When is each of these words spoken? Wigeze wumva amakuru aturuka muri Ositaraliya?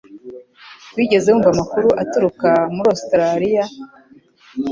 Wigeze 0.95 1.27
wumva 1.29 1.49
amakuru 1.53 1.87
aturuka 2.03 2.49
muri 2.75 2.87
Ositaraliya? 2.93 3.63